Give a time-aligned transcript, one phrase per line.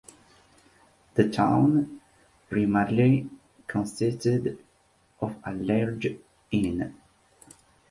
[1.13, 2.01] The town
[2.49, 3.29] primarily
[3.67, 4.57] consisted
[5.21, 6.17] of a large
[6.49, 6.95] Inn.